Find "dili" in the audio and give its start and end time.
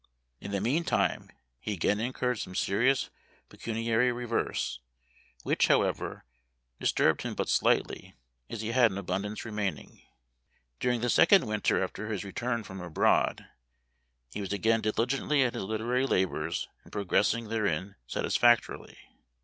14.81-15.05